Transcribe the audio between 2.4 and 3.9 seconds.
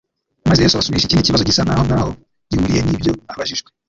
gihuriye n’ibyo abajijwe,